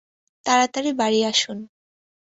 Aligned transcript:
তাড়াতাড়ি 0.45 0.91
বাড়ি 0.99 1.19
আসুন। 1.31 1.57